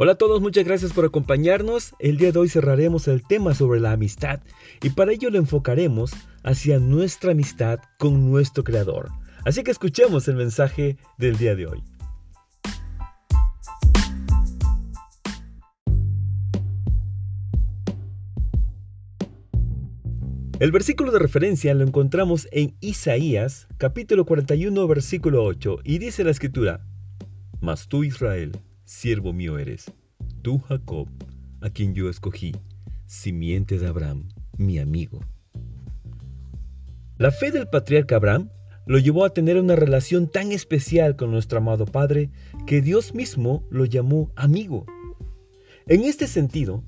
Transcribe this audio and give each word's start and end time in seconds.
Hola 0.00 0.12
a 0.12 0.14
todos, 0.14 0.40
muchas 0.40 0.64
gracias 0.64 0.92
por 0.92 1.04
acompañarnos. 1.04 1.92
El 1.98 2.18
día 2.18 2.30
de 2.30 2.38
hoy 2.38 2.48
cerraremos 2.48 3.08
el 3.08 3.26
tema 3.26 3.52
sobre 3.52 3.80
la 3.80 3.90
amistad 3.90 4.38
y 4.80 4.90
para 4.90 5.10
ello 5.10 5.28
lo 5.28 5.38
enfocaremos 5.38 6.12
hacia 6.44 6.78
nuestra 6.78 7.32
amistad 7.32 7.80
con 7.98 8.30
nuestro 8.30 8.62
Creador. 8.62 9.10
Así 9.44 9.64
que 9.64 9.72
escuchemos 9.72 10.28
el 10.28 10.36
mensaje 10.36 10.98
del 11.18 11.36
día 11.36 11.56
de 11.56 11.66
hoy. 11.66 11.82
El 20.60 20.70
versículo 20.70 21.10
de 21.10 21.18
referencia 21.18 21.74
lo 21.74 21.82
encontramos 21.82 22.46
en 22.52 22.76
Isaías 22.78 23.66
capítulo 23.78 24.26
41 24.26 24.86
versículo 24.86 25.42
8 25.42 25.80
y 25.82 25.98
dice 25.98 26.22
la 26.22 26.30
escritura, 26.30 26.86
Mas 27.60 27.88
tú 27.88 28.04
Israel, 28.04 28.52
siervo 28.88 29.34
mío 29.34 29.58
eres, 29.58 29.92
tú 30.40 30.60
Jacob, 30.60 31.08
a 31.60 31.68
quien 31.68 31.94
yo 31.94 32.08
escogí, 32.08 32.52
simiente 33.04 33.78
de 33.78 33.86
Abraham, 33.86 34.30
mi 34.56 34.78
amigo. 34.78 35.20
La 37.18 37.30
fe 37.30 37.50
del 37.50 37.68
patriarca 37.68 38.16
Abraham 38.16 38.48
lo 38.86 38.98
llevó 38.98 39.26
a 39.26 39.34
tener 39.34 39.58
una 39.58 39.76
relación 39.76 40.26
tan 40.26 40.52
especial 40.52 41.16
con 41.16 41.30
nuestro 41.30 41.58
amado 41.58 41.84
Padre 41.84 42.30
que 42.66 42.80
Dios 42.80 43.14
mismo 43.14 43.62
lo 43.68 43.84
llamó 43.84 44.32
amigo. 44.36 44.86
En 45.86 46.04
este 46.04 46.26
sentido, 46.26 46.82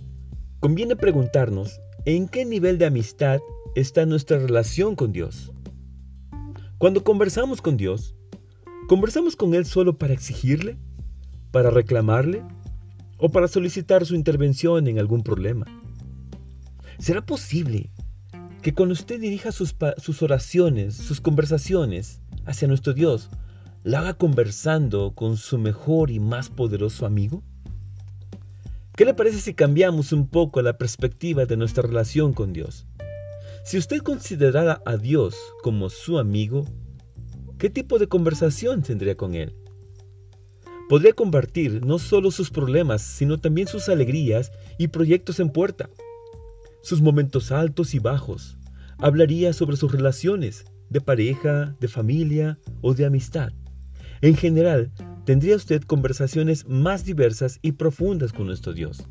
conviene 0.61 0.97
preguntarnos 0.97 1.81
en 2.07 2.29
qué 2.29 2.47
nivel 2.47 2.79
de 2.79 2.87
amistad 2.87 3.41
está 3.75 4.07
nuestra 4.07 4.39
relación 4.39 4.97
con 4.97 5.13
Dios. 5.13 5.53
Cuando 6.79 7.05
conversamos 7.05 7.61
con 7.61 7.77
Dios, 7.77 8.17
¿conversamos 8.89 9.37
con 9.37 9.53
Él 9.53 9.67
solo 9.67 9.99
para 9.99 10.15
exigirle? 10.15 10.79
Para 11.51 11.71
reclamarle 11.71 12.43
o 13.19 13.29
para 13.29 13.49
solicitar 13.49 14.07
su 14.07 14.15
intervención 14.15 14.89
en 14.89 14.99
algún 14.99 15.23
problema. 15.23 15.67
¿Será 16.99 17.25
posible 17.25 17.91
que 18.63 18.75
cuando 18.75 18.93
usted 18.93 19.21
dirija 19.21 19.53
sus, 19.53 19.75
oraciones, 20.23 20.95
sus 20.95 21.21
conversaciones 21.21 22.21
hacia 22.45 22.69
nuestro 22.69 22.93
Dios, 22.93 23.31
la 23.85 24.01
haga 24.01 24.15
conversando 24.15 25.15
con 25.15 25.37
su 25.37 25.59
mejor 25.59 26.11
y 26.11 26.21
más 26.21 26.51
poderoso 26.51 27.07
amigo? 27.07 27.43
¿Qué 28.97 29.05
le 29.07 29.15
parece 29.15 29.41
si 29.41 29.55
cambiamos 29.55 30.13
un 30.13 30.29
poco 30.29 30.61
la 30.61 30.77
perspectiva 30.77 31.47
de 31.47 31.57
nuestra 31.57 31.83
relación 31.83 32.35
con 32.35 32.53
Dios? 32.53 32.87
Si 33.65 33.79
usted 33.79 33.99
considerara 33.99 34.83
a 34.85 34.97
Dios 34.97 35.37
como 35.63 35.89
su 35.89 36.19
amigo, 36.19 36.67
¿qué 37.59 37.71
tipo 37.71 37.99
de 37.99 38.09
conversación 38.09 38.83
tendría 38.83 39.17
con 39.17 39.35
Él? 39.35 39.55
Podría 40.91 41.13
convertir 41.13 41.87
no 41.87 42.01
solo 42.01 42.33
sus 42.33 42.51
problemas, 42.51 43.01
sino 43.01 43.39
también 43.39 43.69
sus 43.69 43.89
alegrías 43.89 44.51
y 44.77 44.89
proyectos 44.89 45.39
en 45.39 45.51
puerta. 45.51 45.89
Sus 46.83 47.01
momentos 47.01 47.53
altos 47.53 47.95
y 47.95 48.01
bajos. 48.01 48.59
Hablaría 48.99 49.53
sobre 49.53 49.77
sus 49.77 49.93
relaciones, 49.93 50.65
de 50.89 51.01
pareja, 51.01 51.77
de 51.79 51.87
familia 51.87 52.59
o 52.81 52.93
de 52.93 53.07
amistad. 53.07 53.53
En 54.21 54.35
general, 54.35 54.91
tendría 55.25 55.55
usted 55.55 55.81
conversaciones 55.83 56.67
más 56.67 57.05
diversas 57.05 57.61
y 57.63 57.71
profundas 57.71 58.33
con 58.33 58.47
nuestro 58.47 58.73
Dios. 58.73 59.05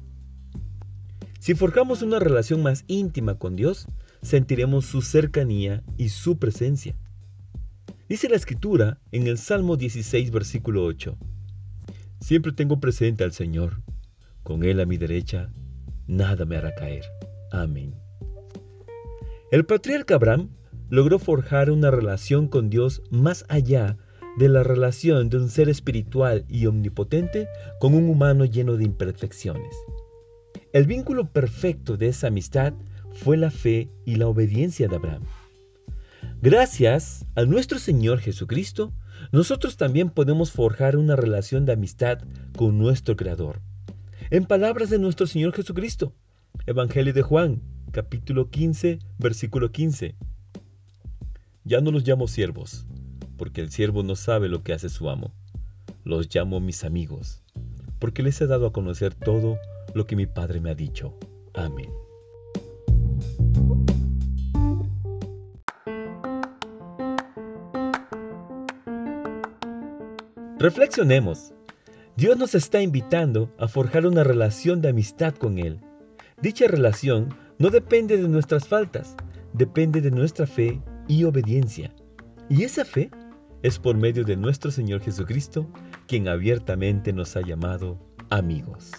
Si 1.39 1.55
forjamos 1.55 2.01
una 2.01 2.19
relación 2.19 2.61
más 2.61 2.83
íntima 2.87 3.35
con 3.35 3.55
Dios, 3.55 3.87
sentiremos 4.21 4.85
su 4.85 5.01
cercanía 5.01 5.81
y 5.97 6.09
su 6.09 6.39
presencia. 6.39 6.97
Dice 8.09 8.27
la 8.27 8.35
escritura 8.35 8.99
en 9.13 9.27
el 9.27 9.37
Salmo 9.37 9.77
16, 9.77 10.29
versículo 10.31 10.83
8. 10.83 11.17
Siempre 12.19 12.51
tengo 12.51 12.79
presente 12.79 13.23
al 13.23 13.31
Señor. 13.31 13.81
Con 14.43 14.63
Él 14.63 14.79
a 14.79 14.85
mi 14.85 14.97
derecha, 14.97 15.49
nada 16.07 16.45
me 16.45 16.57
hará 16.57 16.75
caer. 16.75 17.05
Amén. 17.51 17.95
El 19.51 19.65
patriarca 19.65 20.15
Abraham 20.15 20.49
logró 20.89 21.19
forjar 21.19 21.71
una 21.71 21.91
relación 21.91 22.47
con 22.47 22.69
Dios 22.69 23.01
más 23.09 23.45
allá 23.47 23.97
de 24.37 24.49
la 24.49 24.63
relación 24.63 25.29
de 25.29 25.37
un 25.37 25.49
ser 25.49 25.69
espiritual 25.69 26.45
y 26.47 26.65
omnipotente 26.65 27.47
con 27.79 27.93
un 27.93 28.09
humano 28.09 28.45
lleno 28.45 28.77
de 28.77 28.85
imperfecciones. 28.85 29.75
El 30.71 30.85
vínculo 30.85 31.31
perfecto 31.31 31.97
de 31.97 32.07
esa 32.09 32.27
amistad 32.27 32.73
fue 33.11 33.37
la 33.37 33.49
fe 33.49 33.89
y 34.05 34.15
la 34.15 34.27
obediencia 34.27 34.87
de 34.87 34.95
Abraham. 34.95 35.23
Gracias 36.41 37.25
a 37.35 37.43
nuestro 37.43 37.79
Señor 37.79 38.19
Jesucristo, 38.19 38.93
nosotros 39.31 39.77
también 39.77 40.09
podemos 40.09 40.51
forjar 40.51 40.97
una 40.97 41.15
relación 41.15 41.65
de 41.65 41.73
amistad 41.73 42.19
con 42.55 42.77
nuestro 42.77 43.15
Creador. 43.15 43.61
En 44.29 44.45
palabras 44.45 44.89
de 44.89 44.99
nuestro 44.99 45.27
Señor 45.27 45.53
Jesucristo, 45.53 46.13
Evangelio 46.65 47.13
de 47.13 47.21
Juan, 47.21 47.61
capítulo 47.91 48.49
15, 48.49 48.99
versículo 49.17 49.71
15. 49.71 50.15
Ya 51.63 51.81
no 51.81 51.91
los 51.91 52.07
llamo 52.07 52.27
siervos, 52.27 52.85
porque 53.37 53.61
el 53.61 53.71
siervo 53.71 54.03
no 54.03 54.15
sabe 54.15 54.49
lo 54.49 54.63
que 54.63 54.73
hace 54.73 54.89
su 54.89 55.09
amo. 55.09 55.33
Los 56.03 56.33
llamo 56.33 56.59
mis 56.59 56.83
amigos, 56.83 57.41
porque 57.99 58.23
les 58.23 58.39
he 58.41 58.47
dado 58.47 58.67
a 58.67 58.73
conocer 58.73 59.13
todo 59.13 59.57
lo 59.93 60.05
que 60.05 60.15
mi 60.15 60.25
Padre 60.25 60.59
me 60.61 60.69
ha 60.69 60.75
dicho. 60.75 61.17
Amén. 61.53 61.89
Reflexionemos. 70.59 71.53
Dios 72.17 72.37
nos 72.37 72.53
está 72.53 72.81
invitando 72.81 73.49
a 73.57 73.69
forjar 73.69 74.05
una 74.05 74.25
relación 74.25 74.81
de 74.81 74.89
amistad 74.89 75.33
con 75.33 75.57
Él. 75.57 75.79
Dicha 76.41 76.67
relación 76.67 77.33
no 77.59 77.69
depende 77.69 78.17
de 78.17 78.27
nuestras 78.27 78.67
faltas, 78.67 79.15
depende 79.53 80.01
de 80.01 80.11
nuestra 80.11 80.45
fe 80.45 80.81
y 81.07 81.23
obediencia. 81.23 81.95
Y 82.49 82.63
esa 82.63 82.83
fe 82.83 83.09
es 83.63 83.79
por 83.79 83.95
medio 83.95 84.25
de 84.25 84.35
nuestro 84.35 84.69
Señor 84.69 84.99
Jesucristo, 84.99 85.65
quien 86.07 86.27
abiertamente 86.27 87.13
nos 87.13 87.37
ha 87.37 87.41
llamado 87.41 87.97
amigos. 88.29 88.91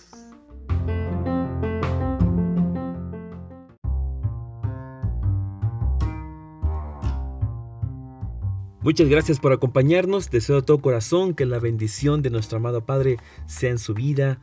Muchas 8.83 9.09
gracias 9.09 9.39
por 9.39 9.53
acompañarnos. 9.53 10.31
Deseo 10.31 10.57
de 10.57 10.63
todo 10.63 10.81
corazón 10.81 11.35
que 11.35 11.45
la 11.45 11.59
bendición 11.59 12.23
de 12.23 12.31
nuestro 12.31 12.57
amado 12.57 12.87
Padre 12.87 13.19
sea 13.47 13.71
en 13.71 13.79
su 13.79 13.93
vida, 13.93 14.41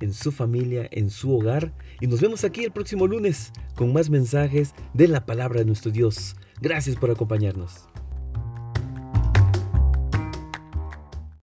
en 0.00 0.14
su 0.14 0.32
familia, 0.32 0.88
en 0.90 1.10
su 1.10 1.36
hogar. 1.36 1.74
Y 2.00 2.06
nos 2.06 2.22
vemos 2.22 2.44
aquí 2.44 2.64
el 2.64 2.72
próximo 2.72 3.06
lunes 3.06 3.52
con 3.74 3.92
más 3.92 4.08
mensajes 4.08 4.74
de 4.94 5.08
la 5.08 5.26
palabra 5.26 5.58
de 5.58 5.66
nuestro 5.66 5.90
Dios. 5.90 6.34
Gracias 6.62 6.96
por 6.96 7.10
acompañarnos. 7.10 7.86